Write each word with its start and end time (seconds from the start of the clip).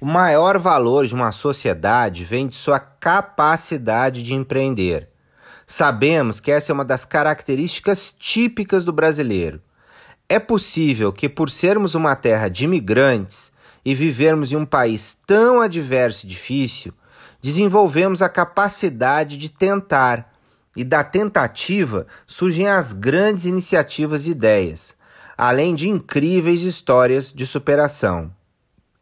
O 0.00 0.06
maior 0.06 0.58
valor 0.58 1.06
de 1.06 1.14
uma 1.14 1.30
sociedade 1.30 2.24
vem 2.24 2.48
de 2.48 2.56
sua 2.56 2.80
capacidade 2.80 4.22
de 4.22 4.34
empreender. 4.34 5.08
Sabemos 5.66 6.40
que 6.40 6.50
essa 6.50 6.72
é 6.72 6.74
uma 6.74 6.84
das 6.84 7.04
características 7.04 8.14
típicas 8.18 8.84
do 8.84 8.92
brasileiro. 8.92 9.62
É 10.28 10.38
possível 10.38 11.12
que, 11.12 11.28
por 11.28 11.48
sermos 11.48 11.94
uma 11.94 12.16
terra 12.16 12.48
de 12.48 12.64
imigrantes 12.64 13.52
e 13.84 13.94
vivermos 13.94 14.50
em 14.50 14.56
um 14.56 14.66
país 14.66 15.16
tão 15.26 15.60
adverso 15.60 16.26
e 16.26 16.28
difícil, 16.28 16.92
desenvolvemos 17.40 18.20
a 18.20 18.28
capacidade 18.28 19.36
de 19.36 19.48
tentar, 19.48 20.32
e 20.76 20.82
da 20.82 21.04
tentativa 21.04 22.06
surgem 22.26 22.66
as 22.66 22.92
grandes 22.92 23.44
iniciativas 23.44 24.26
e 24.26 24.30
ideias, 24.30 24.96
além 25.38 25.72
de 25.74 25.88
incríveis 25.88 26.62
histórias 26.62 27.32
de 27.32 27.46
superação. 27.46 28.32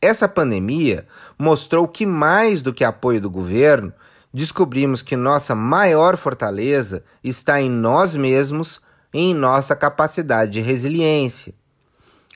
Essa 0.00 0.28
pandemia 0.28 1.06
mostrou 1.38 1.88
que, 1.88 2.04
mais 2.04 2.62
do 2.62 2.72
que 2.72 2.84
apoio 2.84 3.20
do 3.20 3.30
governo, 3.30 3.92
descobrimos 4.32 5.02
que 5.02 5.16
nossa 5.16 5.54
maior 5.54 6.16
fortaleza 6.16 7.02
está 7.24 7.60
em 7.60 7.70
nós 7.70 8.14
mesmos 8.14 8.80
e 9.12 9.20
em 9.20 9.34
nossa 9.34 9.74
capacidade 9.74 10.52
de 10.52 10.60
resiliência. 10.60 11.54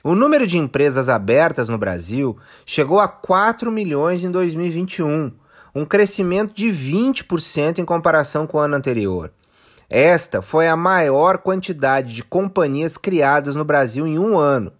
O 0.03 0.15
número 0.15 0.47
de 0.47 0.57
empresas 0.57 1.07
abertas 1.09 1.69
no 1.69 1.77
Brasil 1.77 2.35
chegou 2.65 2.99
a 2.99 3.07
4 3.07 3.71
milhões 3.71 4.23
em 4.23 4.31
2021, 4.31 5.31
um 5.75 5.85
crescimento 5.85 6.55
de 6.55 6.69
20% 6.69 7.77
em 7.77 7.85
comparação 7.85 8.47
com 8.47 8.57
o 8.57 8.61
ano 8.61 8.75
anterior. 8.75 9.31
Esta 9.87 10.41
foi 10.41 10.67
a 10.67 10.75
maior 10.75 11.37
quantidade 11.37 12.15
de 12.15 12.23
companhias 12.23 12.97
criadas 12.97 13.55
no 13.55 13.63
Brasil 13.63 14.07
em 14.07 14.17
um 14.17 14.39
ano. 14.39 14.73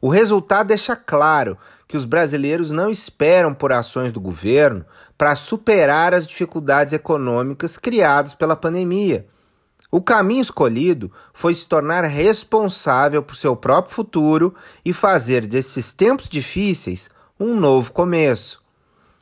O 0.00 0.08
resultado 0.08 0.68
deixa 0.68 0.96
claro 0.96 1.58
que 1.86 1.96
os 1.96 2.04
brasileiros 2.04 2.70
não 2.70 2.88
esperam 2.88 3.54
por 3.54 3.72
ações 3.72 4.12
do 4.12 4.20
governo 4.20 4.84
para 5.16 5.36
superar 5.36 6.14
as 6.14 6.26
dificuldades 6.26 6.92
econômicas 6.92 7.76
criadas 7.76 8.34
pela 8.34 8.56
pandemia. 8.56 9.26
O 9.90 10.00
caminho 10.00 10.42
escolhido 10.42 11.12
foi 11.32 11.54
se 11.54 11.66
tornar 11.66 12.02
responsável 12.04 13.22
por 13.22 13.36
seu 13.36 13.54
próprio 13.54 13.94
futuro 13.94 14.54
e 14.84 14.92
fazer 14.92 15.46
desses 15.46 15.92
tempos 15.92 16.28
difíceis 16.28 17.10
um 17.38 17.54
novo 17.54 17.92
começo. 17.92 18.62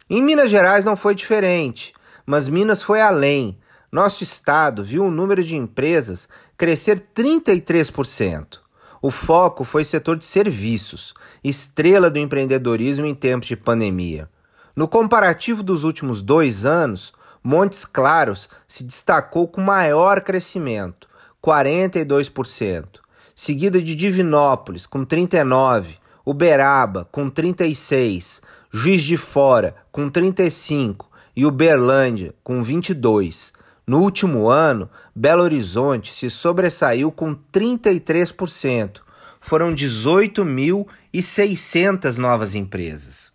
Em 0.09 0.23
Minas 0.23 0.51
Gerais 0.51 0.85
não 0.85 0.97
foi 0.97 1.15
diferente, 1.15 1.93
mas 2.25 2.49
Minas 2.49 2.83
foi 2.83 3.01
além 3.01 3.59
nosso 3.93 4.23
estado 4.23 4.83
viu 4.83 5.05
o 5.05 5.11
número 5.11 5.45
de 5.45 5.55
empresas 5.55 6.27
crescer 6.57 6.99
33%. 7.15 8.61
O 9.03 9.11
foco 9.11 9.65
foi 9.65 9.85
setor 9.85 10.17
de 10.17 10.25
serviços, 10.25 11.13
estrela 11.43 12.09
do 12.09 12.21
empreendedorismo 12.21 13.05
em 13.05 13.13
tempos 13.13 13.49
de 13.49 13.57
pandemia. 13.57 14.31
No 14.77 14.87
comparativo 14.87 15.61
dos 15.61 15.83
últimos 15.83 16.23
dois 16.23 16.65
anos, 16.65 17.13
Montes 17.43 17.85
Claros 17.85 18.49
se 18.69 18.85
destacou 18.85 19.49
com 19.49 19.61
maior 19.61 20.21
crescimento, 20.21 21.09
42%, 21.45 23.01
seguida 23.35 23.83
de 23.83 23.97
Divinópolis, 23.97 24.87
com 24.87 25.05
39%, 25.05 25.97
Uberaba, 26.25 27.05
com 27.11 27.29
36%, 27.29 28.41
Juiz 28.71 29.03
de 29.03 29.17
Fora, 29.17 29.75
com 29.91 30.09
35% 30.09 31.07
e 31.35 31.45
Uberlândia, 31.45 32.33
com 32.45 32.63
22%. 32.63 33.51
No 33.87 34.01
último 34.01 34.49
ano, 34.49 34.89
Belo 35.15 35.43
Horizonte 35.43 36.15
se 36.15 36.31
sobressaiu 36.31 37.11
com 37.11 37.37
33%. 37.53 39.03
Foram 39.41 39.75
18.600 39.75 42.17
novas 42.17 42.55
empresas. 42.55 43.33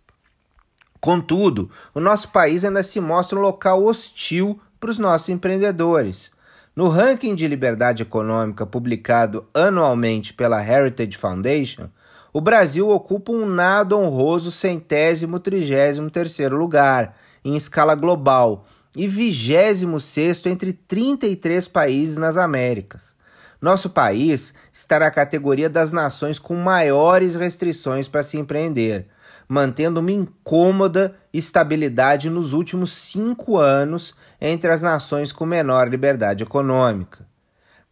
Contudo, 1.00 1.70
o 1.94 2.00
nosso 2.00 2.30
país 2.30 2.64
ainda 2.64 2.82
se 2.82 3.00
mostra 3.00 3.38
um 3.38 3.42
local 3.42 3.84
hostil 3.84 4.60
para 4.80 4.90
os 4.90 4.98
nossos 4.98 5.28
empreendedores. 5.28 6.32
No 6.74 6.88
ranking 6.88 7.34
de 7.34 7.46
liberdade 7.46 8.02
econômica 8.02 8.64
publicado 8.64 9.46
anualmente 9.52 10.32
pela 10.32 10.64
Heritage 10.64 11.18
Foundation, 11.18 11.90
o 12.32 12.40
Brasil 12.40 12.88
ocupa 12.88 13.32
um 13.32 13.44
nada 13.46 13.94
honroso 13.96 14.50
centésimo 14.50 15.38
trigésimo 15.38 16.10
terceiro 16.10 16.56
lugar 16.56 17.14
em 17.44 17.54
escala 17.56 17.94
global 17.94 18.64
e 18.98 19.06
26 19.06 20.44
entre 20.46 20.72
33 20.72 21.68
países 21.68 22.16
nas 22.16 22.36
Américas. 22.36 23.16
Nosso 23.62 23.90
país 23.90 24.52
está 24.72 24.98
na 24.98 25.08
categoria 25.08 25.70
das 25.70 25.92
nações 25.92 26.36
com 26.36 26.56
maiores 26.56 27.36
restrições 27.36 28.08
para 28.08 28.24
se 28.24 28.36
empreender, 28.36 29.06
mantendo 29.48 30.00
uma 30.00 30.10
incômoda 30.10 31.14
estabilidade 31.32 32.28
nos 32.28 32.52
últimos 32.52 32.90
cinco 32.90 33.56
anos 33.56 34.16
entre 34.40 34.68
as 34.68 34.82
nações 34.82 35.30
com 35.30 35.46
menor 35.46 35.88
liberdade 35.88 36.42
econômica. 36.42 37.24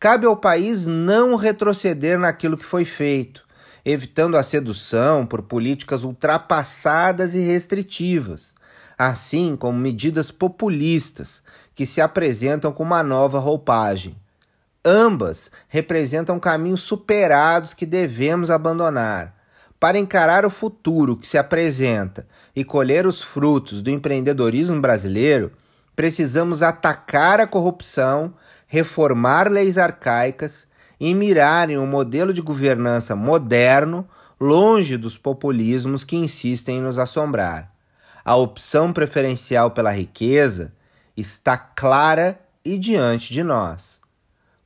Cabe 0.01 0.27
ao 0.27 0.37
país 0.37 0.89
não 0.89 1.37
retroceder 1.37 2.19
naquilo 2.19 2.59
que 2.59 2.65
foi 2.65 2.85
feito, 2.85 3.45
evitando 3.85 4.37
a 4.37 4.43
sedução 4.43 5.25
por 5.25 5.43
políticas 5.43 6.03
ultrapassadas 6.03 7.33
e 7.37 7.39
restritivas 7.39 8.57
assim 8.99 9.57
como 9.57 9.79
medidas 9.79 10.31
populistas 10.31 11.43
que 11.75 11.85
se 11.85 12.01
apresentam 12.01 12.73
com 12.73 12.83
uma 12.83 13.03
nova 13.03 13.39
roupagem. 13.39 14.17
Ambas 14.85 15.51
representam 15.69 16.39
caminhos 16.41 16.81
superados 16.81 17.75
que 17.75 17.85
devemos 17.85 18.51
abandonar. 18.51 19.35
Para 19.79 19.99
encarar 19.99 20.47
o 20.47 20.51
futuro 20.51 21.17
que 21.17 21.27
se 21.27 21.37
apresenta 21.37 22.27
e 22.55 22.65
colher 22.65 23.07
os 23.07 23.21
frutos 23.21 23.83
do 23.83 23.91
empreendedorismo 23.91 24.81
brasileiro, 24.81 25.53
precisamos 25.95 26.63
atacar 26.63 27.41
a 27.41 27.47
corrupção, 27.47 28.33
reformar 28.67 29.51
leis 29.51 29.77
arcaicas 29.77 30.67
e 30.99 31.13
mirar 31.13 31.69
em 31.69 31.77
um 31.77 31.87
modelo 31.87 32.33
de 32.33 32.41
governança 32.41 33.15
moderno, 33.15 34.09
longe 34.41 34.97
dos 34.97 35.19
populismos 35.19 36.05
que 36.05 36.17
insistem 36.17 36.79
em 36.79 36.81
nos 36.81 36.99
assombrar 36.99 37.76
a 38.27 38.35
opção 38.35 38.93
preferencial 38.93 39.71
pela 39.71 39.93
riqueza 39.93 40.73
está 41.17 41.57
clara 41.57 42.37
e 42.65 42.77
diante 42.77 43.33
de 43.33 43.45
nós. 43.45 44.01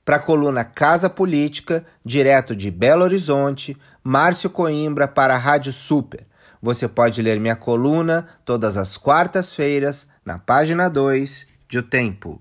Para 0.03 0.17
a 0.17 0.19
coluna 0.19 0.65
Casa 0.65 1.11
Política, 1.11 1.85
direto 2.03 2.57
de 2.57 2.71
Belo 2.71 3.05
Horizonte, 3.05 3.77
Márcio 4.03 4.49
Coimbra 4.49 5.07
para 5.07 5.35
a 5.35 5.39
Rádio 5.39 5.75
Super. 5.75 6.27
Você 6.63 6.89
pode 6.89 7.21
ler 7.21 7.39
minha 7.39 7.55
coluna 7.55 8.27
todas 8.47 8.79
as 8.79 8.97
quartas-feiras 8.97 10.09
na 10.25 10.39
página 10.39 10.89
2 10.89 11.47
de 11.69 11.79
O 11.81 11.83
Tempo. 11.83 12.41